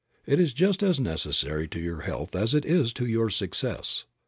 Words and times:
It 0.25 0.39
is 0.39 0.51
just 0.51 0.81
as 0.81 0.99
necessary 0.99 1.67
to 1.67 1.79
your 1.79 1.99
health 2.01 2.35
as 2.35 2.55
it 2.55 2.65
is 2.65 2.91
to 2.93 3.05
your 3.05 3.29
success. 3.29 4.05